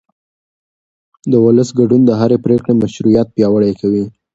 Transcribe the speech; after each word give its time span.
د 1.31 1.33
ولس 1.45 1.69
ګډون 1.79 2.01
د 2.05 2.11
هرې 2.19 2.37
پرېکړې 2.45 2.73
مشروعیت 2.81 3.27
پیاوړی 3.35 3.73
کوي 3.81 4.05